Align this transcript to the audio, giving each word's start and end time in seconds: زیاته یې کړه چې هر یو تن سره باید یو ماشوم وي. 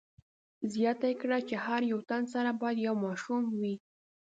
زیاته 0.73 1.05
یې 1.09 1.15
کړه 1.21 1.37
چې 1.47 1.55
هر 1.65 1.81
یو 1.91 1.99
تن 2.09 2.21
سره 2.33 2.51
باید 2.61 2.77
یو 2.87 2.95
ماشوم 3.05 3.43
وي. 3.59 3.75